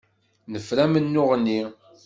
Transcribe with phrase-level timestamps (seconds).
[0.51, 1.61] Nefra amennuɣ-nni.